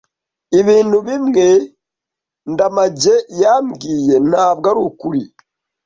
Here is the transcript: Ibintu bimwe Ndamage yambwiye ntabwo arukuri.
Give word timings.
Ibintu 0.59 0.97
bimwe 1.07 1.45
Ndamage 2.51 3.13
yambwiye 3.41 4.15
ntabwo 4.29 4.65
arukuri. 4.71 5.23